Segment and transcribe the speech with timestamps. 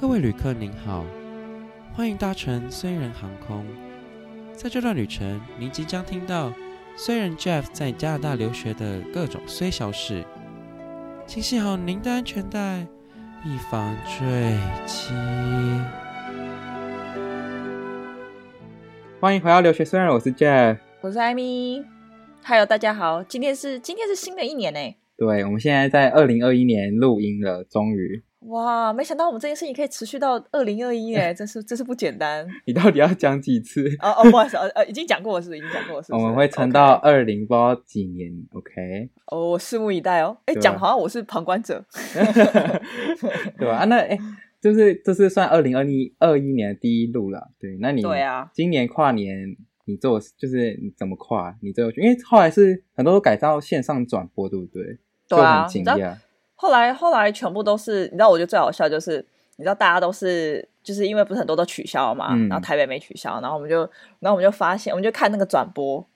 [0.00, 1.04] 各位旅客您好，
[1.92, 3.66] 欢迎搭乘虽然航空。
[4.54, 6.50] 在这段旅程，您即将听到
[6.96, 10.24] 虽然 Jeff 在加拿大留学的各种虽小事，
[11.26, 12.86] 请系好您的安全带，
[13.44, 15.12] 以防坠机。
[19.20, 21.84] 欢迎回到留学虽然，我是 Jeff，我是艾米。
[22.42, 24.80] Hello，大家好，今天是今天是新的一年呢。
[25.18, 28.24] 对，我们现在在二零二一年录音了，终于。
[28.48, 32.46] 哇，没想到我们这件事情可以持续到二零二一哎， 真是真是不简单。
[32.64, 33.86] 你到底要讲几次？
[34.00, 36.12] 哦哦，不好意思，呃，已经讲过了，是已经讲过了，是。
[36.16, 39.10] 我们会撑到二零不知道几年，OK？
[39.26, 40.36] 哦，我拭目以待哦。
[40.46, 41.84] 哎，讲好像我是旁观者，
[43.58, 43.76] 对吧？
[43.76, 44.18] 啊，那哎，
[44.60, 47.76] 就是这是算二零二一二一年的第一路了，对？
[47.78, 49.54] 那你对啊，今年跨年
[49.84, 51.54] 你做就是你怎么跨？
[51.60, 54.98] 你最后因为后来是很多都改到线上转播，对不对？
[55.28, 56.16] 对啊，很惊讶。
[56.60, 59.24] 后来后来全部都是，你知道，我觉得最好笑就是，
[59.56, 63.78] 你知道，大家都是就是因为不是很多都取消嘛，嗯、然后台北没取消，然后我们就，
[64.18, 66.06] 然后我们就发现，我们就看那个转播，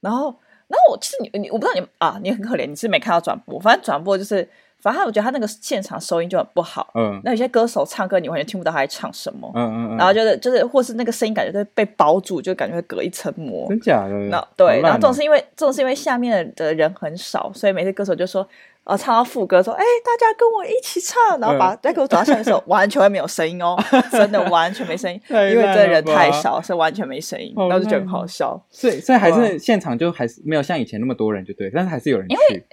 [0.00, 0.34] 然后，
[0.66, 4.48] 然后我其实你你我不知道你啊，你很可怜，你是没看到转播，反正转播就是，
[4.82, 14.14] 反正我觉得他那个现场收音就很不好，嗯，那有些歌手唱歌你完全听不到他在唱什么，嗯嗯，嗯然后就是就是或是那个声音感觉被包住，就感觉会隔一层膜，真假的？
[14.28, 18.46] 那对，然后这种是因为这种是因为下面的人很少，所以每次歌手就说。
[18.84, 23.76] 啊，唱到副歌说：“哎，大家跟我一起唱。”然后把带给我走到下面的时候，完全会没有声音哦，
[24.10, 28.60] 真的完全没声音，因为这人太少，所以完全没声音，然后就觉得很好笑。
[28.70, 32.34] 所以，所以还是现场就还是没有像以前那么多人，就对，但是还是有人去。
[32.34, 32.66] 因为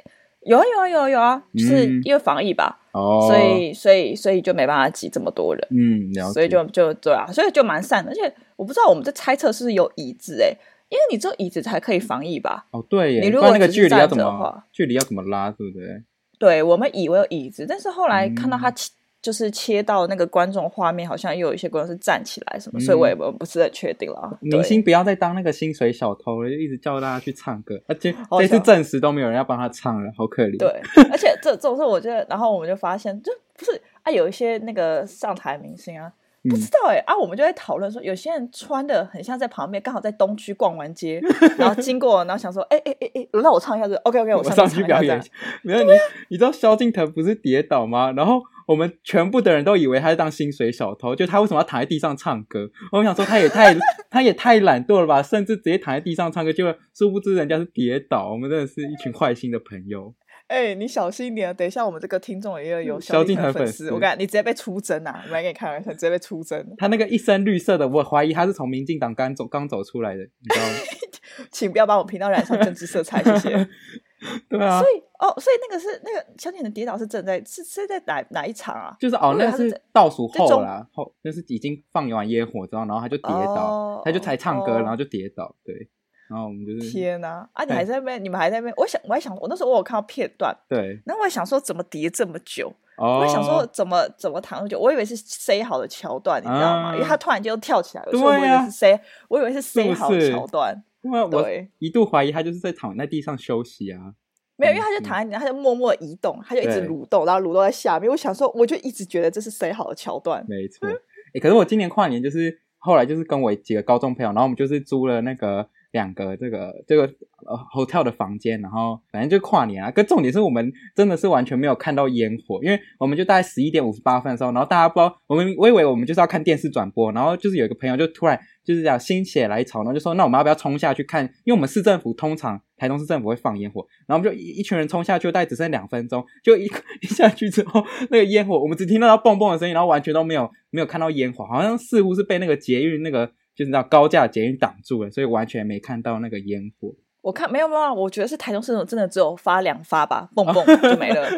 [0.46, 8.12] 有啊有啊有啊有啊，就是因为防疫吧，哦，所以所以所以就没办法挤这么多人，嗯，所以就就对啊，所以就蛮散的。
[8.12, 10.54] 而且我不知道我们在猜测是不是有椅子哎。
[10.90, 12.66] 因为你只有椅子才可以防疫吧？
[12.72, 14.64] 哦，对耶，你如果那个距离要怎么？
[14.72, 16.04] 距离要怎么拉，对不对？
[16.40, 24.38] 对，我们以为有椅子，但是后来看到他切，就是切到那个观众画面，好像又有一些观众是站起来什么，所以我也不不是很确定了。
[24.42, 30.58] 明星不要再当那个薪水小偷了，就一直叫大家去唱歌，而且这次证实都没有人要帮他唱了，好可怜。
[30.58, 36.12] 对，而且这这种事，我觉得，然后我们就发现，就不是啊，有一些那个上台明星啊。
[36.50, 41.20] 不知道哎、欸、啊，我们就在讨论说，有些人穿的很像在旁边，刚好在东区逛完街，
[41.58, 45.22] 然后经过，然后想说，哎哎哎哎，轮到我唱一下子，OK OK，我上去表演。
[45.64, 45.92] 没有你，
[46.30, 48.14] 你知道萧敬腾不是跌倒吗？
[48.14, 52.70] 然后我们全部的人都以为他是当薪水小偷，就他为什么要躺在地上唱歌？
[52.94, 53.76] 我们想说，他也太
[54.10, 58.32] 他也太懒惰了吧，甚至直接躺在地上唱歌，就殊不知人家是跌倒。
[58.32, 60.14] 我们真的是一群坏心的朋友。
[60.50, 65.24] 哎、欸，你小心一点，等一下我们这个听众也有有萧敬腾粉丝，我感你，你直接被出征啊！
[65.28, 66.74] 我来给你开玩笑，直接被出征。
[66.76, 70.74] 他那个一身绿色的，我怀疑他是从民进党刚走刚走出来的，你知道吗？
[71.52, 73.70] 请不要把我频道染上政治色彩，谢谢。
[74.50, 78.98] 对啊，所以哦，所以那个是那个萧敬腾的跌倒是正在是是在哪哪一场啊？
[79.00, 85.88] 就是哦，那是倒数后啦，后就是已经放完烟火之后，然后他就跌倒，哦、他就才唱歌，哦、然后就跌倒，对。
[86.30, 87.66] 然后我们就是天哪啊！
[87.66, 88.74] 你还在那边，你们还在那边。
[88.78, 91.02] 我想，我还想，我那时候我有看到片段，对。
[91.04, 92.72] 然后我还想说，怎么叠这么久？
[92.98, 94.80] 哦、我还想说，怎么怎么躺那么久？
[94.80, 96.92] 我以为是塞好的桥段，你知道吗？
[96.92, 100.84] 嗯、因为他突然间又跳起来了，所以我以为是塞，我以为是塞好的桥段。
[101.02, 104.14] 因为我一度怀疑他就是在躺在地上休息啊。
[104.56, 108.08] 没有，因为他就躺在地上，他就默默移动，他就一直蠕动，然后蠕动在下面。
[108.08, 110.46] 我想说，我就一直觉得这是塞好的桥段。
[110.48, 110.88] 没错。
[110.88, 115.68] 哎、嗯，可是我今年跨年就是后来就是跟我几个高中朋友，然后我们就是租了那个。
[115.92, 119.90] 两个这个这个呃 hotel 的房间，然后反正就跨年啊。
[119.90, 131.24] 可重点是我们真的是完全没有看到烟火，因为我们就大概十一点五十八分的时候，然后大家不知道我们我以为我们就是要看电视转播，然后就是有一个朋友就突然就是这样心血来潮，然后就说那我们要不要冲下去看？
[131.44, 136.66] 因为我们市政府通常台东市政府会放烟火，然后我们就一一群人冲下去，大概只剩两分钟，就一
[137.02, 143.32] 一下去之后，那个烟火我们只听到它蹦蹦的声音，然后完全都没有没有看到烟火，好像似乎是被那个捷运那个。
[143.60, 146.96] 就是那高架捷运挡住了，所以完全没看到那个烟火。
[147.20, 151.30] 我看没有没有，我觉得是台中市政府真的只有发两发吧，蹦蹦就没了。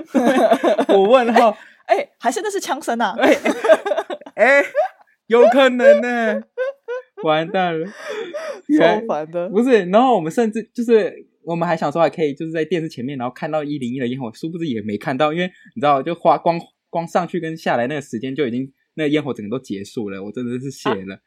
[0.90, 1.50] 我问号，
[1.90, 3.16] 哎、欸欸，还是那是枪声啊？
[4.38, 4.64] 哎、
[5.26, 6.44] 有可能呢、欸，
[7.24, 9.50] 完蛋了，超烦的。
[9.50, 11.12] 不是，然后我们甚至就是
[11.44, 21.16] 我们还想说还可以就是在电视前面，然后看到一零一的烟火，殊不知也没看到，因为你知道，就花光光上去跟下来那个时间就已经那个烟火整个都结束了，我真的是谢了。
[21.16, 21.20] 啊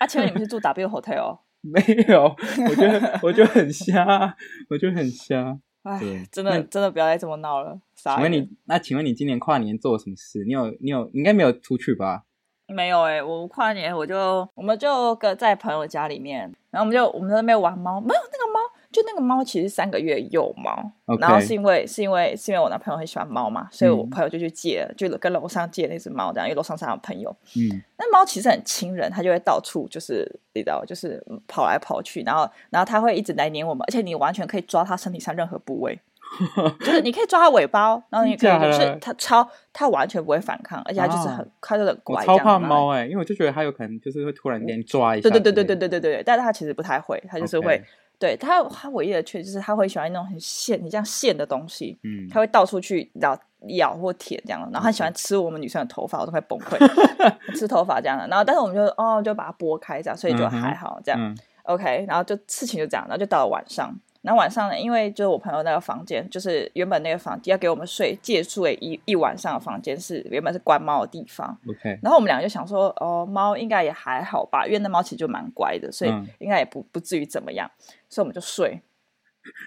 [0.00, 1.38] 啊，请问你们是住 W Hotel？
[1.60, 2.34] 没有，
[2.68, 4.34] 我觉得 我觉得很瞎，
[4.70, 5.58] 我觉得很瞎。
[5.82, 7.78] 哎，真的真的不要再这么闹了。
[7.94, 10.42] 请问你，那请问你今年跨年做了什么事？
[10.46, 12.24] 你有你有应该没有出去吧？
[12.66, 18.58] 没有哎、欸，我跨年我就我们就搁在朋友家里面，然后我们就我们在那边玩猫，没有那个猫。
[18.92, 27.34] 就那个猫其实三个月幼猫.然后是因为是因为是因为我男朋友很喜欢猫嘛，所以我朋友就去借，嗯、就跟楼上借那只猫，这样因为楼上是他的朋友。
[27.56, 35.98] 嗯，那猫其实很亲人，它就会到处就是你知道，就是跑来跑去，然后然后它会一直来黏我们，而且你完全可以抓它身体上任何部位。
[36.78, 42.20] 就是你可以抓它尾巴，然后你可以就是它超它完全不会反抗，而且它就是很它就很乖。
[42.20, 45.28] 我超怕猫哎，因为我就觉得它有可能就是会突然间抓一下。
[45.28, 47.82] 对对对对对对对对，但是它其实不太会，它就是会。
[48.20, 51.98] 对他，他唯一的缺点就是他会喜欢那种很线，很像线的东西。
[52.04, 53.36] 嗯，他会到处去咬
[53.78, 56.78] 咬或舔这样，然后他喜欢吃我们女生的头发，我都快崩溃。
[57.58, 61.18] 吃头发这样的，然后但是我们就哦就把它拨开这样，所以就还好这样。
[61.18, 63.98] 嗯、OK，然后就事情就这样，然后就到了晚上。
[64.22, 71.58] 然后晚上呢，因为就是我朋友那个房间，就是原本那个房间要给我们睡借睡一一晚上的房间是原本是关猫的地方。
[71.66, 71.98] OK。
[72.02, 77.70] 然后我们两个就想说，哦，猫应该也还好吧，因为那猫其实就蛮乖的，所以应该也不不至于怎么样，
[78.10, 78.82] 所以我们就睡。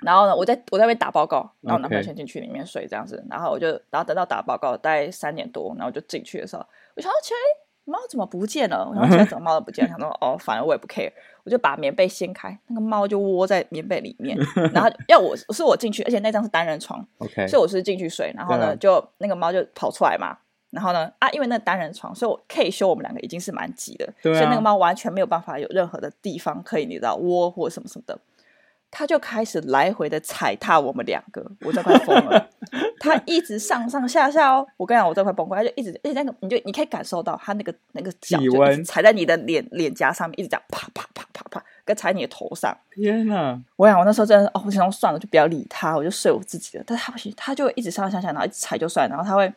[0.03, 6.63] 然后呢，我在我在那边打报告，然后我男朋友先进去里面睡这样子，然后我就然后等到打报告大概三点多，然后我就进去的时候，
[6.95, 7.62] 我想起来。
[7.85, 8.91] 猫怎么不见了？
[8.95, 9.89] 然后现在怎么猫都不见了？
[9.89, 11.12] 想说哦，反正我也不 care，
[11.44, 14.38] 我就把棉被掀开，那个猫就窝在棉被里面。
[14.74, 18.31] 然后要我是我进去，而且那张是单人床，OK，所以我是进去睡。
[18.35, 20.38] 然后呢，啊、就那个猫就跑出来嘛。
[20.69, 28.18] 然后呢，啊，因为那单人床，所以我可以修我们两个已经是蛮挤的，对啊、所以那个猫完全没有办法有任何的地方可以你知道窝或什么什么的。
[28.95, 32.49] 他就开始来回的踩踏我们两个，我这快疯了。
[32.99, 35.55] 他一直上上下下哦，我跟你讲，我这快崩溃。
[35.55, 42.77] 他就一直，而且那个你就你可以感受到他那个那个脚就踩在你的脸脸颊上面，一直这样啪啪啪啪啪，跟踩你的头上。
[42.93, 43.59] 天哪！
[43.77, 46.83] 我想我那时候真的哦，我想说算了，就不要理他，我就睡我自己的。
[46.85, 49.51] 但是他不行，他就会一直上上下下，然后一直踩就算，然后他会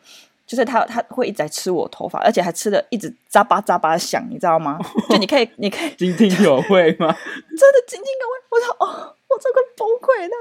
[0.47, 4.79] 就是他他会一直在吃我头发，而且还吃的一直扎巴扎巴的响，你知道吗？
[5.09, 7.07] 就你可以你可以 津津有味吗？
[7.55, 8.33] 真的津津有味。
[8.49, 9.13] 我说哦。
[9.29, 10.35] 我这个崩溃，那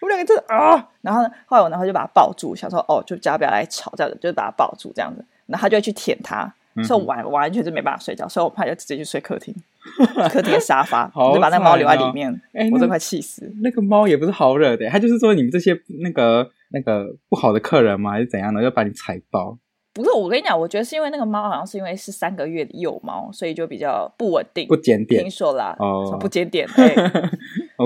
[0.00, 0.88] 我们两个真的啊！
[1.02, 5.24] 然后呢，后来我男朋友就把他抱住，想说哦，就叫他不要来吵，这样子，就把他抱住这样子。
[5.46, 6.52] 然后他就会去舔他，
[6.84, 9.54] 所以我完完全是没办法睡觉，所以我怕就直接去睡客厅，
[10.30, 12.30] 客厅的沙发， 我就把那猫留在里面。
[12.52, 13.50] 欸、我都快气死。
[13.62, 19.58] 那个猫也不是好惹的，他就是说你们这些那个那个不好的客人嘛，还是怎样的，要把你踩爆。
[19.94, 25.22] 不是，我跟你讲，我觉得是因为那个猫好像是因为是三个月的幼猫，所以就比较不稳定，不检点。
[25.22, 26.94] 听说啦，哦，不检点，对，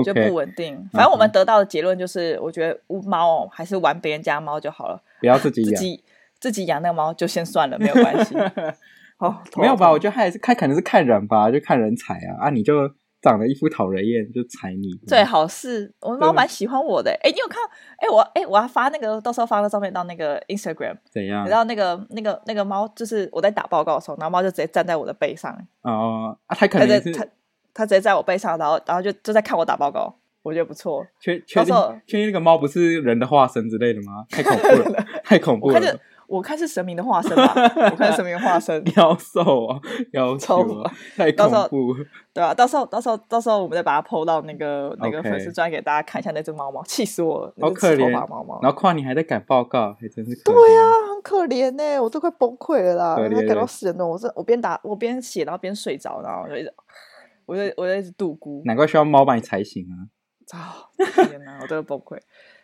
[0.01, 0.75] 就不稳定。
[0.93, 6.03] 反正我们得到的结论就是，我觉得乌猫还是玩别人家猫就好了，不要自己养，自己
[6.39, 8.35] 自己养那个猫就先算了，没有关系。
[9.19, 9.91] 哦，没有吧？
[9.91, 12.89] 我觉得还是看，可能是看人吧，就看人踩啊啊，你就。
[13.23, 14.89] 长得一副讨人厌，就踩你。
[15.07, 17.09] 最好是我们猫蛮喜欢我的。
[17.23, 17.57] 哎，你有看？
[17.95, 20.97] 哎，我哎，我要发那个，到时候发个照片到那个 Instagram。
[21.09, 21.45] 怎样？
[21.45, 25.57] 你知道那个那个那个猫，就是我在打报告的时候，然后猫就直接站在我的背上。
[25.83, 27.25] 哦啊，它可能是它
[27.73, 31.05] 它直接在我背上，然后然后就就在看我打报告，我觉得不错。
[31.19, 31.75] 确确定
[32.05, 34.25] 确定那个猫不是人的化身之类的吗？
[34.29, 35.99] 太恐怖了， 太恐怖了。
[36.25, 37.53] 我看是神明的化身吧，
[37.91, 39.79] 我看是神明的化身， 妖兽啊，
[40.13, 41.93] 妖兽啊，太恐怖。
[42.33, 48.59] 对啊，到时候到时候到时候我们再把它 po 到那个那个粉丝专页给大家看一下那只猫猫，气死我了，好可怜猫猫。
[48.63, 50.51] 然后跨年还在赶报告，还真是可。
[50.51, 50.81] 对啊，
[51.13, 54.07] 很可怜呢，我都快崩溃了啦，还赶到死人了。
[54.07, 56.73] 我是我边打我边写，然后边睡着，然后就一直，
[57.45, 58.61] 我在我在一直度孤。
[58.65, 60.07] 难怪需要猫把你踩醒啊！
[60.45, 60.91] 操，
[61.27, 62.17] 天哪，我都要崩溃。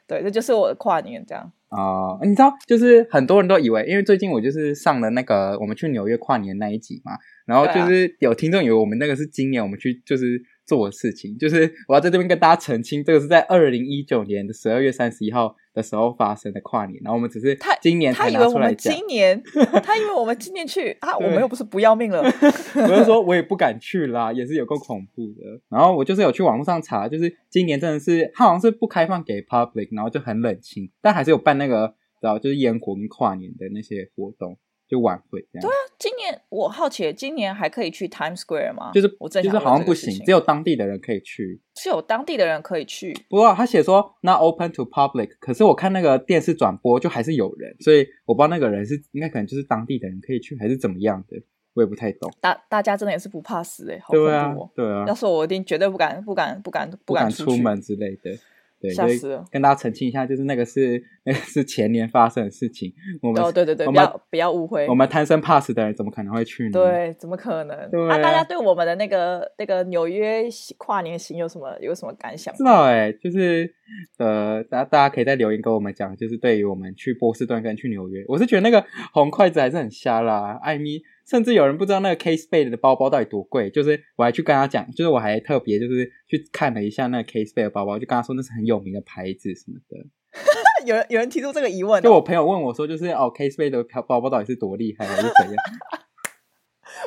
[0.06, 1.52] 对，这就是我的跨年这样。
[1.70, 7.12] 哦、呃，你知道，就是很多人都以为，因为最近我就是上了那个我们去纽约跨年那一集嘛，
[7.46, 18.14] 然后就是有听众以为我们那个是今年我们去就是做的事情，就是我要在这边跟大家澄清，这个是在二零一九年的十二月三十一号的时候发生的跨年，然后我们只是他今年。
[18.14, 19.42] 他以为我们今年，
[19.84, 22.22] 他以为我们今年去啊，我们又不是不要命了。
[22.76, 25.60] 我就说我也不敢去啦，也是有够恐怖的。
[25.70, 34.58] 然后我就是有去网络上查，就是今年真的是，他好像是不开放给 public，然后就很冷清，但还是有办那个，然后就是烟火跟跨年的那些活动。
[34.90, 35.62] 就晚会这样。
[35.62, 38.92] 对啊，今年我好奇，今年还可以去 Times Square 吗？
[38.92, 41.62] 就是我就是好像不行，只有当地的人可以去。
[41.76, 43.16] 是有当地的人可以去。
[43.30, 51.38] 不过他写说 not open to public，可是我看那个电视转播就还是有人，所以我不知道那个人是应该可能就是当地的人可以去，还是怎么样的，
[51.76, 52.30] 我也不太懂。
[52.42, 54.20] 大大家真的也是不怕死哎、欸，好恐
[54.56, 54.72] 怖、哦。
[54.76, 55.06] 对啊，对啊。
[55.08, 58.32] 要是我一定绝对不敢不敢不敢不敢出门之类的。
[58.80, 59.46] 对，吓死了！
[59.52, 62.94] 跟大家澄清一下，就是那个是那个是前年发生的事情。
[63.22, 64.88] 我们哦，对对对，不要不要误会。
[64.88, 66.72] 我们贪生怕死的人怎么可能会去呢？
[66.72, 67.90] 对，怎么可能？
[67.92, 70.46] 对啊，大家对我们的那个那个纽约
[70.78, 72.54] 跨年行有什么有什么感想？
[72.56, 73.70] 知道哎，就是
[74.18, 80.58] 呃，大家大家可以在留言跟我们讲，就是对于我们去波士顿跟去纽约，我是觉得那个红筷子还是很瞎啦。
[80.64, 90.06] 艾米甚至有人不知道那个 Kate Spade 的包包到底多贵，就是我还去跟他讲，就是我还特别就是去看了一下那个 Kate Spade 的包包，就跟他说那是很有名的牌子什么的。
[90.86, 95.56] 有人有人提出这个疑问、哦，就我朋友问我说，就是哦，Kate Spade 的包包到底是多厉害，还是怎样？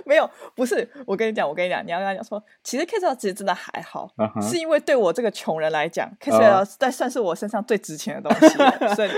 [0.05, 0.89] 没有，不是。
[1.07, 4.49] 我跟你讲，我跟你讲，你要跟他讲说，其实 Spade 其实真的还好，uh -huh.
[4.49, 8.95] 是因为对我这个穷人来讲 Spade 在算是我身上最值钱的东西，uh -huh.
[8.95, 9.11] 所以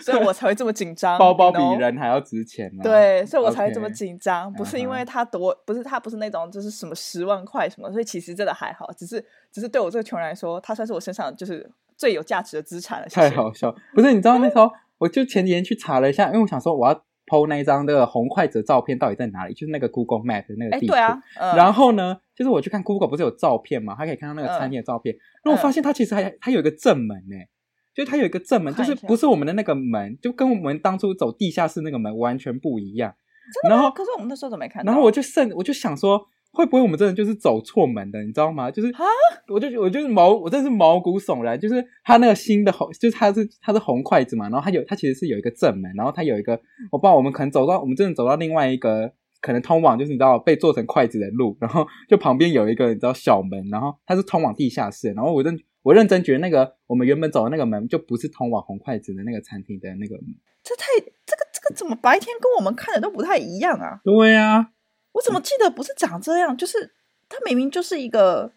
[0.00, 1.18] 所以我才会这么紧张。
[1.18, 2.84] 包包比人还要值钱呢、啊。
[2.84, 13.06] 对，所以我才会这么紧张.不是因为他多，不是他不是那种就是什么十万块什么，所以其实真的还好，只是只是对我这个穷人来说，他算是我身上就是最有价值的资产了。
[13.06, 14.12] 太好笑，不是？
[14.12, 17.02] 你知道那时候，我就前几天去查了一下，因为我想说我要。
[17.32, 19.54] PO 那一张那个红筷子的照片到底在哪里？
[19.54, 20.92] 就是那个 Google Map 的那个地图。
[20.92, 21.56] 对啊，嗯。
[21.56, 25.16] 然后呢，就是我去看 Google 不是有照片嘛，他可以看到那个餐厅的照片。
[25.42, 27.36] 然后我发现它其实还它有一个正门呢，
[27.94, 33.14] 就是它有一个正门，就是不是我们的那个门，就跟我们当初走地下室那个门完全不一样。
[33.68, 34.92] 然后，可是我们那时候怎么没看到？
[34.92, 36.26] 然后我就甚我就想说。
[36.52, 38.70] 会不会我们真的就是走错门的，你知道吗？
[38.70, 39.04] 就是啊，
[39.48, 41.58] 我就我就是毛，我真是毛骨悚然。
[41.58, 46.52] 就是它那个新的红，就是它是它是红筷子嘛，然后它有它其实是有一个正门，然后它有一个，
[46.90, 55.10] 我不知道我们可能走到我们真的走到另外一个可能通往就是你知道被做成筷子的路，然后就旁边有一个你知道小门，然后它是通往地下室。
[55.12, 60.26] 然后我认我认真觉得那个我们原本走的那个门就不是通往红筷子的那个餐厅的那个门。
[60.62, 64.00] 这太这个这个怎么白天跟我们看的都不太一样啊？
[64.04, 64.68] 对呀、啊。
[65.12, 66.56] 我怎么记得不是长这样？
[66.56, 66.92] 就是
[67.28, 68.52] 它明明就是一个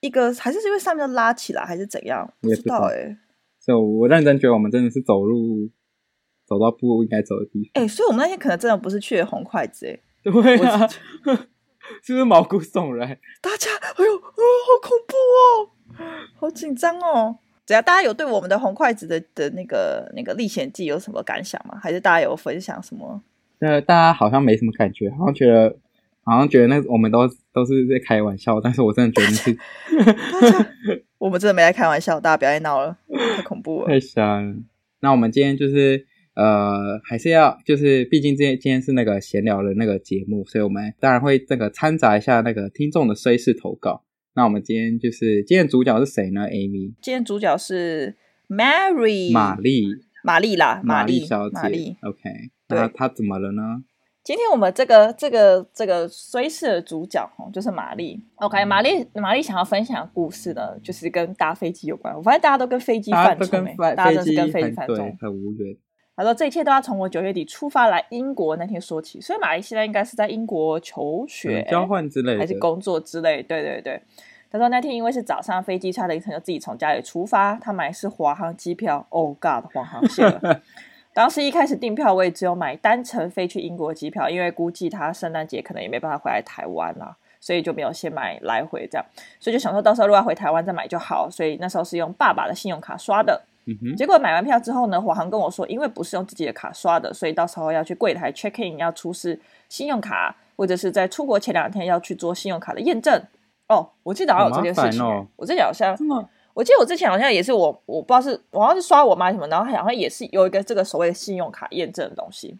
[0.00, 2.32] 一个，还是因为上面拉起来，还是怎样？
[2.40, 3.16] 不知道哎、欸。
[3.58, 5.70] 所以，我认真觉得我们真的是走路
[6.46, 7.70] 走到不应该走的地方。
[7.74, 10.02] 哎、欸，所以我们那天可能真的不是去红筷子哎、欸。
[10.30, 10.88] 对啊，
[12.02, 13.08] 是不是毛骨悚然？
[13.40, 15.70] 大家，哎呦，哦、好恐怖哦，
[16.36, 17.38] 好紧张哦。
[17.66, 17.80] 只要？
[17.80, 21.78] 大家有对我们的红筷子的的那个那个历险记有什么感想吗？
[21.82, 23.22] 还是大家有分享什么？
[23.58, 25.76] 那大家好像没什么感觉，好像觉得，
[26.22, 29.58] 好像觉得那我们都都是在开玩笑，但是我真的觉得是，
[31.18, 32.96] 我们真的没在开玩笑，大家不要再闹了，
[33.36, 34.54] 太恐怖了， 太吓了。
[35.00, 44.02] 那我们今天就是呃，还是要就是，毕竟今天今天是那个闲聊的那个节目，所以我们当然会这个掺杂一下那个听众的虽事投稿。
[44.34, 48.16] 那我们今天就是今天主角是谁呢？Amy，今天主角是
[48.48, 49.86] Mary，玛丽，
[50.24, 52.50] 玛丽啦，玛丽小姐，OK。
[52.74, 53.62] 那他怎么了呢？
[54.22, 58.18] 今天我们这个这个这个虽事的主角哦，就是玛丽。
[58.36, 62.16] OK，玛丽玛丽想要分享的故事呢，就是跟搭飞机有关。
[62.16, 63.64] 我发现大家都跟飞机犯冲，
[63.94, 65.76] 大家都是跟飞机犯冲，很无缘。
[66.16, 69.20] 他说这一切都要从我九月底出发来英国那天说起。
[69.20, 73.42] 所以玛丽现在应该是在英国求学、交换之类的，还是工作之类？
[73.42, 74.00] 对对对。
[74.50, 77.56] 他说那天因为是早上飞机，差了一程就自己从家里出发。
[77.56, 80.62] 他买的是华航机票，Oh God，华航线了。
[81.14, 89.06] 当时一开始订票，我也只有买单程飞去英国的机票，因为估计他圣诞节可能也没办法回来台湾啦，所以就没有先买来回这样，
[89.38, 93.40] 所以就想说到时候如果要回台湾再买就好，所以那时候是用爸爸的信用卡刷的。
[93.66, 103.22] 嗯、结果买完票之后呢，华航跟我说，因为不是用自己的卡刷的，所以到时候要去柜台 check in 要出示信用卡，或者是在出国前两天要去做信用卡的验证。
[103.68, 105.96] 哦，我记得好像有这件事情，哦、我记得好像。
[106.54, 112.56] 我记得我之前好像也是我，我不知道是我好像是刷我妈什么，然后好像也是有一个这个所谓的信用卡验证的东西。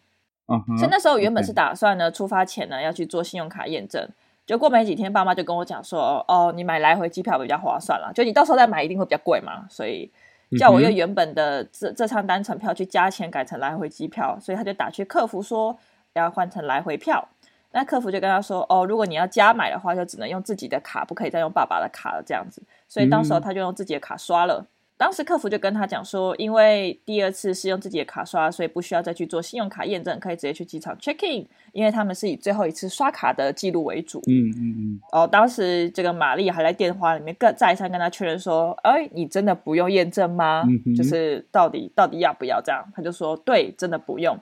[0.49, 4.07] 嗯，所以那时候原本是打算呢，出发前呢要去做信用卡验证，
[4.47, 10.11] 结果没几天，爸妈就跟我讲说，哦，你买来回机票比较划算了，就你到时候再买一定会比较贵嘛，所以
[10.59, 15.79] 叫我用原本的这这张单程票去加钱改成来回机票，所以他就打去客服说
[16.13, 17.27] 要换成来回票。
[17.77, 22.23] 那客服就跟他说：“哦，如果你要加买的话，就只能用自己的卡，不可以再用爸爸的卡了。
[22.25, 24.65] 这样子，所以当时候他就用自己的卡刷了。
[24.65, 24.67] 嗯、
[24.97, 34.21] 当时客服就跟他讲说，因为第二次是用自己的卡刷，所以不需要再去做信用卡验证，可以直接去机场 check in，因为他们是以最后一次刷卡的记录为主。
[34.29, 35.01] 嗯嗯嗯。
[35.11, 40.65] 哦，当时这个玛丽还在电话里面跟再三跟他确认说：，哎，你真的不用验证吗？
[40.87, 42.85] 嗯、就是到底到底要不要这样？
[42.95, 44.39] 他就说：，对，真的不用。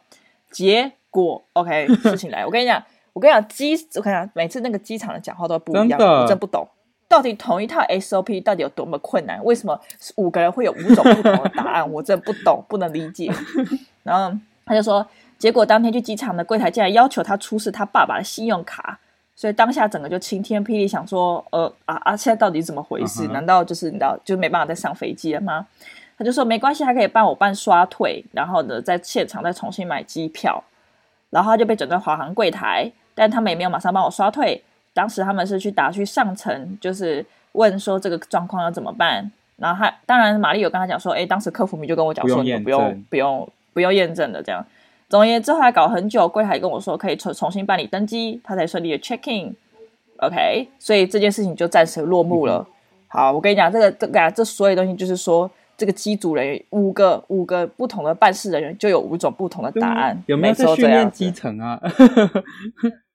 [0.51, 6.67] 结果，OK，事情来，我跟你讲。”我跟你讲，机我跟你讲，每次那个机场的讲话都不一样，真我真不懂，
[7.09, 9.43] 到底同一套 SOP 到底有多么困难？
[9.45, 9.79] 为什么
[10.17, 11.93] 五个人会有五种不同的答案？
[11.93, 13.31] 我真不懂，不能理解。
[14.03, 15.07] 然后他就说，
[15.39, 18.99] 结果当天去机场的柜台竟然要求他出示他爸爸的信用卡，
[19.37, 23.33] 所以当下整个就晴天霹雳，想说，呃啊啊，现在到底怎么回事？Uh.
[23.33, 25.67] 难道就是你知道就没办法再上飞机了吗？
[26.17, 30.65] 他就说没关系，还可以帮我办刷退，然后呢，在现场再重新买机票，
[31.29, 32.91] 然后他就被整在华航柜台。
[33.15, 34.63] 但他们也没有马上帮我刷退，
[34.95, 39.31] 当时他们是去打去上层，就是问说这个状况要怎么办。
[39.57, 44.65] 然后他当然玛丽有跟他讲说，哎，当时客服咪就跟我讲说，不用不用不用不用验证的这样。
[45.09, 49.55] 总而言之，后来搞很久，柜台跟我说可以重重新办理登机，他才顺利的 check in。
[50.19, 52.67] OK，所以这件事情就暂时落幕了。
[52.67, 52.67] 嗯、
[53.09, 60.21] 好，我跟你讲，这个这个啊，这所有东西就是说，这个机组人员五个五个不同的办事人员就有五种不同的答案。
[60.27, 61.81] 有没有在训练基层啊？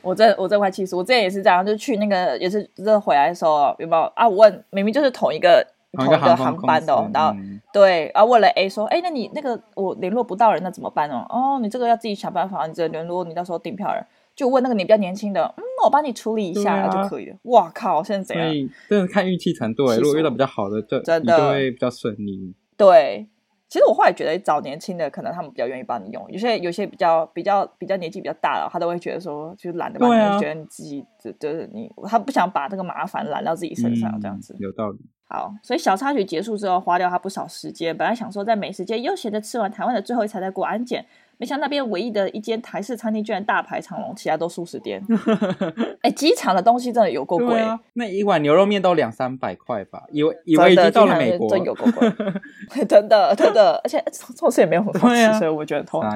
[0.04, 4.28] 我这我这块气死，我之前也是这样，就去那个也是这回来的时候有没有啊？
[4.28, 11.26] 我问明明就是同一个同一个航班的，然后、嗯、对，然后问了 A 说，哎，那你那个我联络不到人，那怎么办哦？
[11.30, 14.06] 哦，你这个要自己想办法，你这联络你到时候订票人。
[14.36, 17.36] 就问那个你比较年轻的，嗯，我帮你处理一下、啊、就可以了。
[17.46, 18.46] 哇靠，现在怎样？
[18.46, 22.54] 所以真的看运气程度诶，如果遇到比较好的，就真的就会比较顺利。
[22.78, 23.28] 对，
[23.70, 26.26] 其实我后来觉得找年轻的，可能他们比较愿意帮你用。
[26.30, 34.56] 有些有些比较比较比较年纪比较大了，他都会觉得说，就是懒得帮你，啊、觉得你自己就就是你，他不想把这个麻烦揽到自己身上，嗯、这样子。
[34.60, 35.00] 有道理。
[35.30, 37.96] 好，所以小插曲结束之后，花掉他不少时间。
[37.98, 41.06] 本来想说在美食街悠闲的吃完台湾的最后一餐再过安检。
[41.38, 45.02] 没想到那边唯一的一间台式餐厅居然大排长龙，其他都素食店。
[46.02, 50.04] 哎、欸，机场的东西真的有够贵、啊，那一碗牛肉面都两三百块吧？
[50.12, 52.12] 以为以为已经到了美国，真有够贵，
[52.88, 54.04] 真的真的，而且
[54.36, 56.12] 做事也没有很好吃，啊、所以我觉得头疼。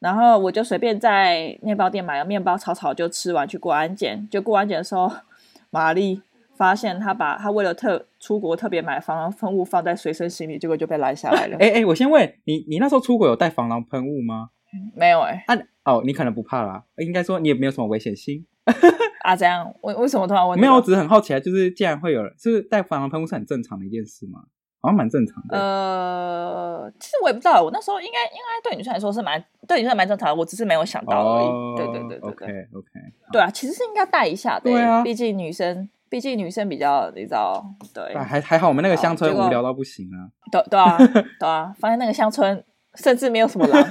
[0.00, 4.28] 然后我就随便在面包店买了面包，草草就吃完去过安检。
[4.30, 5.10] 就过安检的时候，
[5.70, 6.22] 玛丽
[6.56, 11.56] 发现她把她为了特出国特别买防狼喷雾放在随身行李，结果就被拦下来了。
[11.60, 14.50] 哎哎，我先问你，你那时候出国有带防狼喷雾吗？
[14.94, 18.44] 没有哎、欸，啊哦，你可能不怕啦，应该说你也没有什么危险性
[19.24, 19.34] 啊？
[19.34, 20.66] 这样，为为什么突然问、这个？
[20.66, 24.40] 没有，我只是很好奇啊，就是既然会有人，就是带防狼喷雾是很正常的一件事吗？
[24.80, 25.58] 好像蛮正常的。
[25.58, 31.46] 呃，其实我也不知道，我那时候应该应该对女生来说是蛮对女生蛮正常的，我只是没有想到而已。
[31.46, 32.44] 哦、对对对对对，OK
[32.74, 32.90] OK。
[33.32, 40.30] 对啊，其实是应该带一下的，对啊，毕竟女生，毕竟女生比较你知道，对，还还好，我们那个乡村无聊到不行啊。
[40.52, 40.96] 对对啊
[41.40, 42.64] 对啊，发现那个乡村。
[42.98, 43.84] 甚至没有什么狼，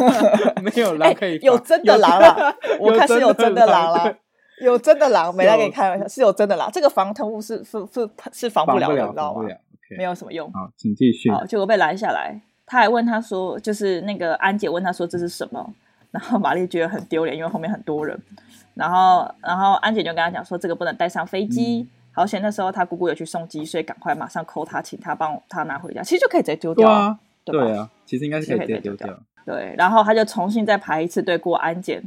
[0.62, 2.54] 没有狼可以、欸，有真的狼了。
[2.78, 4.14] 我看是有真的狼了，
[4.62, 6.70] 有真的狼，没来跟你开玩笑，是有真的狼。
[6.72, 9.48] 这个防喷雾是是是是防不了的，你知道吗？
[9.96, 10.50] 没有什么用。
[10.52, 11.30] 好，请继续。
[11.30, 15.74] 好，结果被拦下来，他还问他说，就是那个安姐问他说这是什么，
[16.10, 18.18] 然后玛丽觉得很丢脸，因为后面很多人。
[18.74, 21.86] 然后然后安姐就跟他讲说，这个不能带上飞机。
[22.14, 26.02] 好险那时候他姑姑有去送机，所以赶快马上 call 他，请他帮他拿回家。
[26.02, 26.86] 其实就可以直接丢掉。
[26.88, 29.18] 对，对啊，其实应该是可以丢掉。
[29.44, 32.02] 对，然后他就重新再排一次队过安检，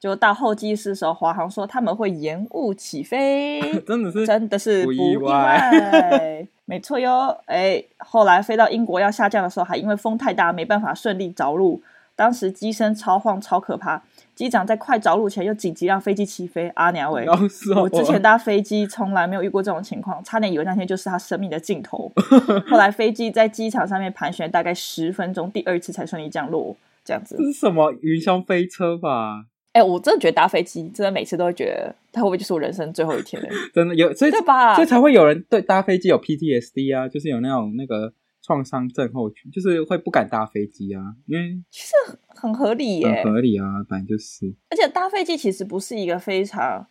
[0.00, 7.38] 就到候机室的时候，华航说他们会延误起飞， 真的是真的是不意外， 没错哟。
[7.46, 11.80] 哎，后来飞到英国要下降的时候，还因为风太大，没办法顺利着陆，
[12.16, 14.02] 当时机身超晃超可怕。
[14.34, 17.26] 机长在快着陆前又紧急让飞机起飞，阿娘喂！
[17.74, 22.12] 我之前搭飞机从来没有遇过这种情况，差点以为那天就是他生命的尽头。
[22.68, 27.34] 后来飞机在机场上面盘旋大概十分钟，第二次才顺利降落，这样子。
[27.38, 29.46] 这是什么云霄飞车吧？
[29.72, 33.48] 哎、欸，我真的觉得搭飞机，真的每次都会觉得，它会不会就是我人生最后一天呢？
[33.72, 34.74] 真的有，所以对吧？
[34.74, 38.12] 所以才会有人对搭飞机有 PTSD 啊，就是有那种那个。
[38.46, 41.92] 创伤症候群就是会不敢搭飞机啊，因为其实
[42.28, 44.54] 很合理耶，很合理啊，反正就是。
[44.70, 46.86] 而且搭飞机其实不是一个非常，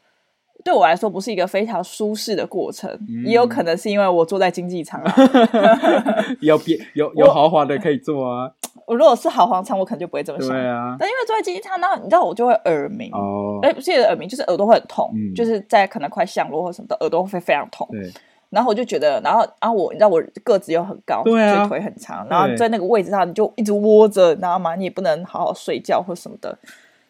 [0.66, 5.16] 对我来说不是一个非常舒适的过程，嗯、也有可能是因为我坐在经济舱啊，
[6.42, 8.52] 有别有有豪华的可以坐啊。
[8.86, 10.50] 我，我如果是豪华舱，我可能就不会这么想。
[10.50, 17.88] 对啊，但因为坐在经济舱，然后你知道我就会耳鸣哦，哎，不是耳鸣，就是耳朵会很痛，嗯、就是在可能快降落或什么的，耳朵会非常痛。
[17.92, 18.12] 对。
[18.50, 24.76] 然后我就觉得，然后然后我，你知道我个子又很高，对啊，腿很长，然后在那个位置上你就一直窝着，你知道吗？
[24.76, 26.58] 你也不能好好睡觉或什么的，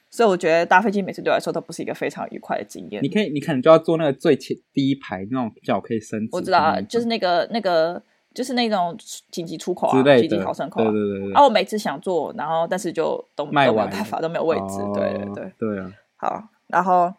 [0.10, 3.04] 所以我觉得搭飞机每次对我来说都不是一个非常愉快的经验。
[3.04, 6.30] 你可以，你可能就要坐那个最前第一排那种脚可以伸直。
[6.32, 8.02] 我知道啊，就是那个那个
[8.34, 8.98] 就是那种
[9.30, 10.90] 紧急出口啊，紧急逃生口啊。
[10.90, 11.34] 对对对对。
[11.34, 14.78] 啊，我每次想坐，然后但是就都没有办法，都没有位置。
[14.94, 15.92] 对对对对啊。
[16.16, 17.14] 好，然后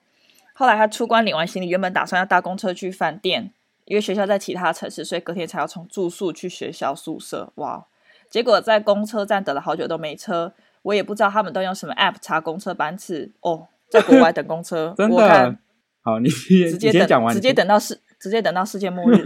[0.55, 3.53] 后来他出关领完行李，原本打算要搭公车去饭店。
[3.87, 7.53] 因为学校在其他城市，所以隔天才要从住宿去学校宿舍。
[7.57, 7.87] 哇！
[8.29, 13.33] 结果在公车站等了好久都没车，我也不知道他们都用什么 app 查公车班次。
[13.41, 15.57] 哦，在国外等公车， 真的我看
[16.03, 19.23] 好，你直接等，直接等到世，直接等到世界末日。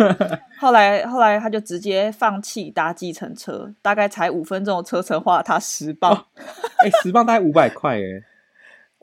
[0.59, 6.13] 后来，后来他就直接放弃搭计程车，大概才五分钟的车程，花了他十磅。
[6.85, 8.23] 哎、哦，十磅大概五百块哎。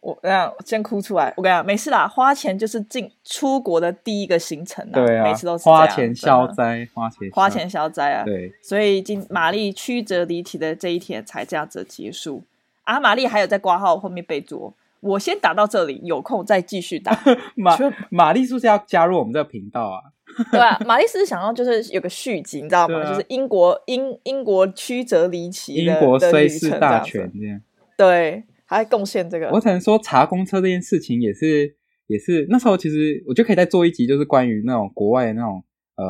[0.08, 12.42] 我这样先哭出来，我跟你讲，没事啦，花钱就是进出国的第一个行程啊，对啊，每次都是花钱消灾，花钱花钱消灾啊，对，所以今玛丽曲折离奇的这一天才这样子结束。
[12.86, 17.12] 啊，玛丽还有在挂号后面备注，我先打到这里，有空再继续打。
[17.56, 17.78] 玛
[18.10, 20.00] 玛丽是不是要加入我们这个频道啊？
[20.54, 23.02] 对啊，玛丽是想要就是有个续集，你知道吗？
[23.02, 27.60] 啊、就是英国英英国曲折离奇的英国虽是大全这样。
[27.98, 29.50] 对，还贡献这个。
[29.50, 31.76] 我只能说查公车这件事情也是
[32.06, 35.64] 也是那时候其实我就可以再做一集，就是关于那种国外的那种。
[36.00, 36.06] 呃，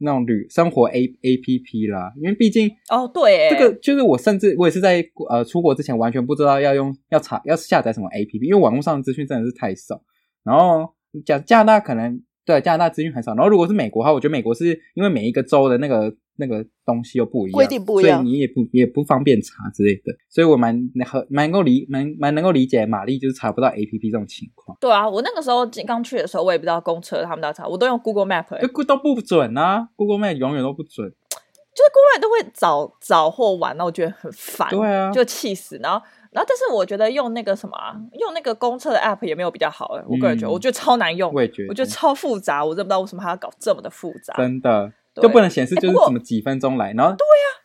[0.00, 10.02] 那种旅生活 A A P P 啦，因为毕竟哦，对，这个就是我甚至我也是在呃出国之前完全不知道要用要查要下载什么 A P P，因为网络上的资讯真的是太少。
[10.42, 10.92] 然后
[11.24, 16.12] 加加拿大可能对加拿大资讯很少，然后如果是美国的话，我觉得美国是因为每一个州的那个。
[16.38, 20.74] 那个东西又不一样，规定不一样，所以你也不也不方便查之类的，所以我蛮
[21.04, 24.76] 很蛮能够理蛮蛮能够理解玛丽就是查不到 APP 这种情况。
[24.80, 35.78] 对啊，我那个时候刚去的时候，我也不知道公车他们都要查，我都用 Google Map，欸，就都不准啊，Google Map 永远都不准，就是 Google Map 都会早早或晚，那我觉得很烦，对啊，就气死。
[35.82, 37.76] 然后然后，但是我觉得用那个什么，
[38.20, 44.92] 用那个公车的 App 也没有比较好，欸，我个人觉得，嗯，我觉得超难用，我也觉得，我觉得超复杂，我真不知道为什么还要搞这么的复杂，真的。
[45.14, 47.56] 就不能显示就是什么几分钟来，然后对呀、啊，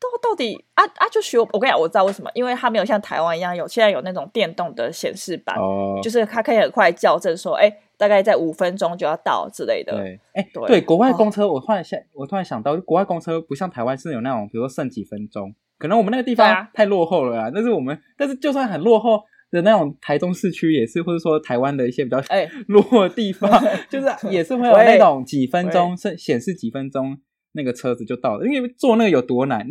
[0.00, 9.92] 到到底啊啊就学我，我跟你讲，我知道为什么，因为它没有像台湾一样有现在有那种电动的显示板，哦，就是它可以很快校正说，哎，大概在五分钟就要到之类的。
[9.92, 17.50] 对，哎，对，对，国外公车，我突然想，我突然想到，国外公车不像台湾是有那种，比如说剩几分钟，可能我们那个地方太落后了啊。
[17.54, 19.22] 但是我们，但是就算很落后。
[19.50, 27.18] 的那种台中市区也是，或者说台湾的一些比较哎 落后地方， 欸、就是也是会有那种几分钟是显示几分钟。
[27.52, 29.66] 那个车子就到了，因为坐那个有多难？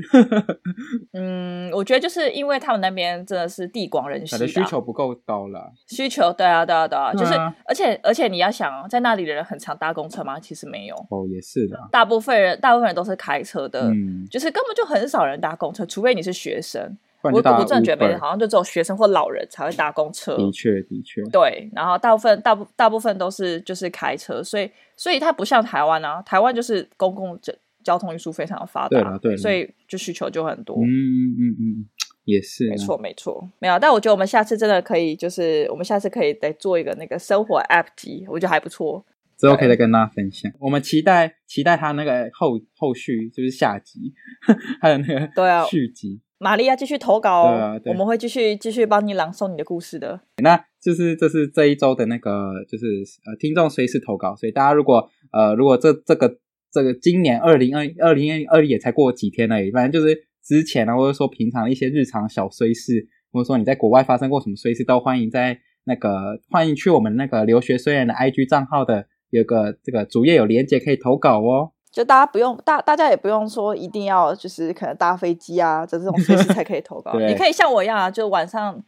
[1.15, 5.71] 嗯，我觉得就是因为他们那边真的是地广人稀，的需求不够高了。
[5.87, 7.33] 需求对啊，对啊，对啊，就是
[7.65, 10.37] 而且而且你要想，在那里的人很常搭公车吗？
[10.37, 11.79] 其实没有哦，也是的。
[11.89, 16.97] 大部分人大部分人都是开车的，嗯，就是根本就很少人搭公车，除非你是学生。
[17.23, 20.35] 我我真的觉得，好像就只有学生或老人才会搭公车。
[20.37, 21.21] 的确，的确。
[21.31, 27.53] 对，然后大部分大部大部分都是就是开车，所以所以它不像台湾啊，台湾就是公共交。
[27.81, 30.75] 交通运输非常的发达，对了，对了，所以就需求就很多。
[30.75, 31.85] 嗯嗯嗯嗯，
[32.25, 33.79] 也是，没错没错，没有。
[33.79, 39.05] 但我觉得我们下次真的可以，就是我们下次可以再做一个那个生活 App 集，我觉得还不错。
[39.37, 40.51] 之后可以再跟大家分享。
[40.59, 44.13] 我们期待期待他那个后后续，就是下集，
[44.81, 46.19] 还有那个对啊续集。
[46.39, 50.19] 玛利亚继续投稿哦，啊，我们会继续继续帮你朗诵你的故事的。
[50.41, 52.85] 那就是这是这一周的那个，就是
[53.25, 56.39] 呃听众随时投稿，所以大家如果呃如果这这个。
[56.71, 71.71] 这个今年二零二二零二一也才过几天而已，反正就是之前呢，或者说平常一些日常小衰事，或者说你在国外发生过什么衰事，都欢迎在那个欢迎去我们那个留学虽然的 IG 账号的有个这个主页有连接可以投稿哦。
[71.99, 78.81] 就大家不用大大家也不用说一定要就是可能搭飞机啊，这这种随时才可以投稿， 你可以像我一样啊，就晚上。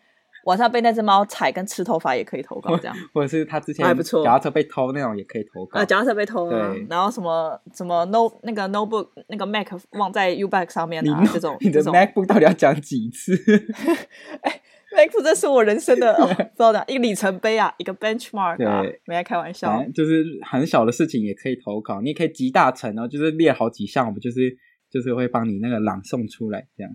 [0.46, 13.36] 晚上被那只猫踩跟吃头发也可以投稿，这样， 或者是他之前还不错，脚踏车被偷那种也可以投稿啊，脚踏车被偷，啊，然后什么什么 no 那个 notebook 那个 Mac 忘在 U bag 上面啊，这种你的 MacBook 到底要讲几次？
[14.42, 14.60] 哎
[14.96, 24.58] ，MacBook 这是我人生的，哦知道的，一个里程碑啊，一个 benchmark 啊，没在开玩笑，就是很小的事情也可以投稿，你也可以集大成哦，就是列好几项，我们就是
[24.90, 26.92] 就是会帮你那个朗诵出来，这样，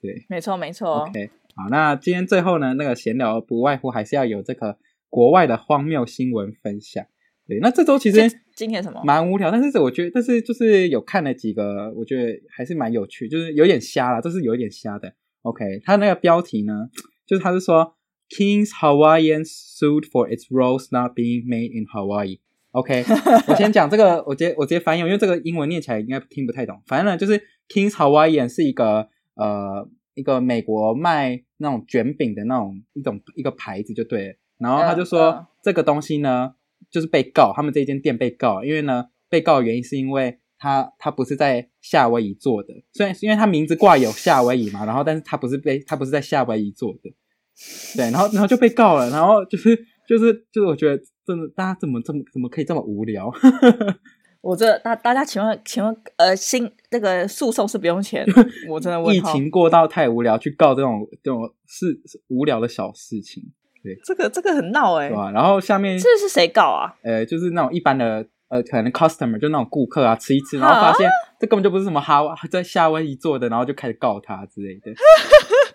[0.00, 1.30] 对，没错没错，OK。
[1.54, 4.78] 好，那今天最后呢，那个闲聊不外乎还是要有这个
[5.10, 7.04] 国外的荒谬新闻分享。
[7.46, 8.20] 对，那这周其实
[8.54, 15.12] 今天什么蛮无聊，但是我觉得，但是就是有看了几个，我觉得还是蛮有趣，就是有点瞎了，这是有一点瞎的。
[15.42, 16.88] OK，它那个标题呢，
[17.32, 17.94] 就是他是说
[18.28, 22.40] King's Hawaiian sued for its rolls not being made in Hawaii。
[22.72, 23.02] OK，
[23.48, 26.82] 我先讲这个，我直接我直接翻译，因为这个英文念起来应该听不太懂。
[26.86, 29.88] 反正呢，就是 King's Hawaiian 是一个呃。
[30.14, 36.52] 一个美国卖那种卷饼的那种一种一个牌子就对了，然后他就说、这个东西呢
[36.90, 47.10] 就是被告，他们这间店被告，因为呢被告的原因是因为他他不是在夏威夷做的，虽然因为他名字挂有夏威夷嘛，然后但是他不是被他不是在夏威夷做的，
[47.96, 49.76] 对，然后然后就被告了，然后就是
[50.08, 53.30] 就是就是我觉得真的大家怎么这么怎么可以这么无聊？
[54.42, 58.26] 我这大大家请问请问呃新那个诉讼是不用钱？
[58.68, 59.14] 我真的 问。
[59.14, 63.40] 疫情过到太无聊，去告这种这种是无聊的小事情，
[63.84, 65.30] 对，这个这个很闹哎、欸，对吧？
[65.30, 66.92] 然后下面这是谁告啊？
[67.04, 74.90] 呃，就是那种一般的呃，可能 customer 就那种顾客啊，吃一吃，然后发现这根本就不是什么哈在夏威夷做的，然后就开始告他之类的。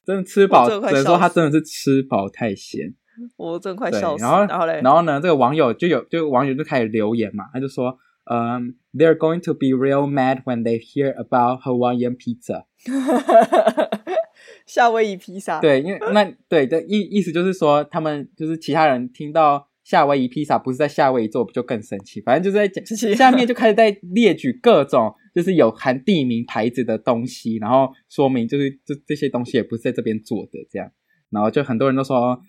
[0.07, 2.95] 真的吃饱，只能说他真的是吃饱太闲。
[3.37, 4.23] 我真快笑死。
[4.23, 7.99] 然后然后嘞，然后呢，这个网友就有就网友就开始留言嘛，他就说。
[8.29, 12.65] 嗯、um,，they're going to be real mad when they hear about Hawaiian pizza。
[14.67, 15.61] 夏威夷披萨。
[15.61, 22.19] 对，因为那对的意意思就是说，他们就是其他人听到夏威夷披萨不是在夏威夷做，不就更生气？
[22.19, 30.91] 反正就是在讲下面就开始在列举各种就是有含地名牌子的东西，然后说明就是这这些东西也不是在这边做的这样。
[31.29, 32.41] 然后就很多人都说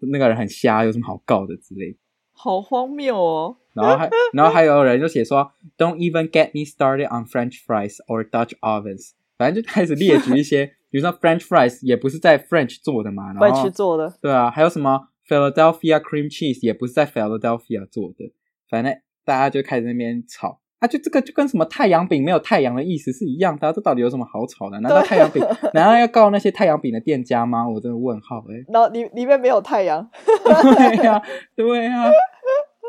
[0.00, 1.96] 那个人很瞎，有什么好告的之类，
[2.34, 3.56] 好荒谬哦。
[3.72, 12.78] 然后还 然后还有人就写说，Don't even get me started on French fries or Dutch ovens，反正就开始列举一些，比如说 French fries 也不是在 French
[12.82, 18.34] 做的嘛，然后 French 做的，对啊，还有什么 Philadelphia cream cheese 也不是在 Philadelphia 做的，
[18.68, 20.60] 反正大家就开始那边吵。
[20.84, 24.78] 啊，就这个就跟什么太阳饼没有太阳的意思是一样的，这到底有什么好吵的？
[24.80, 25.42] 难道太阳饼
[25.72, 27.66] 难道要告那些太阳饼的店家吗？
[27.66, 28.64] 我真的问号哎、欸。
[28.68, 30.06] 然后里里面没有太阳。
[30.44, 31.22] 对呀、啊，
[31.56, 32.10] 对呀、啊。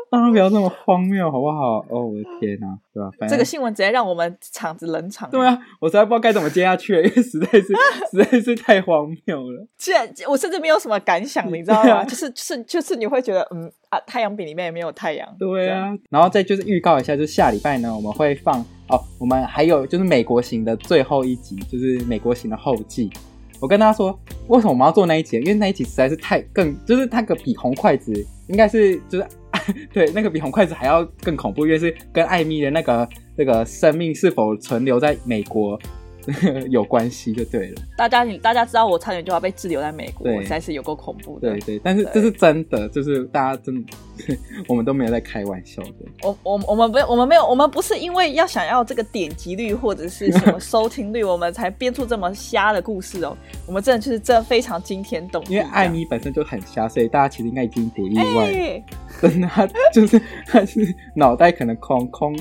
[0.10, 1.84] 当然不要这么荒谬，好不好？
[1.90, 3.26] 哦，我的天哪，对吧？
[3.28, 5.28] 这个新闻直接让我们场子冷场。
[5.30, 7.66] 对啊，我实在不知道该怎么接下去了，因为实在是
[8.12, 9.66] 实在是太荒谬了。
[9.76, 11.90] 既然我甚至没有什么感想，你知道吗？
[12.00, 15.28] 啊、就是就是就是你会觉得，嗯啊，太阳饼里面也没有太阳。
[15.38, 23.10] 对啊，然后再就是预告一下，就是下礼拜呢，我们会放哦，我们还有就是美国行的最后一集，就是美国行的后记。
[23.58, 24.16] 我跟大家说，
[24.48, 25.38] 为什么我们要做那一集？
[25.38, 28.12] 因为那一集实在是太更，就是那个比红筷子
[28.46, 29.26] 应该是就是。
[29.92, 35.78] 对，那个比红筷子还要更恐怖，因为是跟艾米的那个那个生命是否存留在美国
[36.70, 37.82] 有关系，就对了。
[37.96, 41.50] 大家你大家知道我差点就要被滞留在美国，实在是有够恐怖的。
[41.50, 43.92] 对对，但是这是真的，就是大家真的，
[44.68, 45.92] 我们都没有在开玩笑的。
[46.22, 53.36] 我我我们不我们没有我们不是因为要想要这个点击率或者是什么 收听率，我们才编出这么瞎的故事哦。
[53.66, 55.54] 我们真的就是这非常惊天动地。
[55.54, 58.46] 因为艾米本身就很瞎，所以大家其实应该已经不意外。
[58.46, 58.84] 欸
[59.20, 62.38] 真的，他就是他是脑袋可能空空，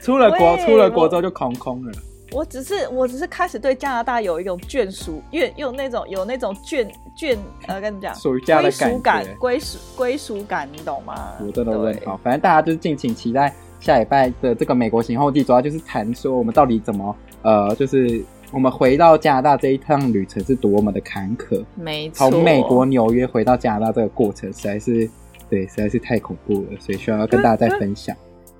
[0.00, 1.92] 出了国出了国之后就空空了。
[2.32, 11.32] 我只是我只是开始对加拿大有一种眷属，有有那种有那种眷眷呃，跟你讲属于家的归属感，归属归属感，你懂吗？
[11.40, 21.64] 我真的认好，反正大家就是敬请期待下礼拜的这个美国行后记，主要就是谈说我们到底怎么呃，就是我们回到加拿大这一趟旅程是多么的坎坷。
[21.74, 25.08] 没错，从美国纽约回到加拿大这个过程实在是。
[25.50, 28.16] 对，实在是太恐怖了，所以需要跟大家再分享。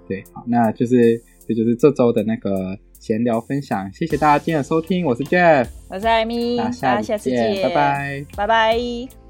[0.06, 9.21] 对，好，那就是这，就是这周的那个闲聊分享，谢谢大家今天的收听，我是 Jeff，我是艾米，大家下次见，拜拜，拜拜。